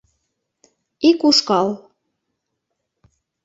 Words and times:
Ик 1.09 1.19
ушкал. 1.29 1.67